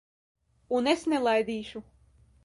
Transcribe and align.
Un 0.77 0.89
es 0.93 1.03
nelaidīšu. 1.13 1.83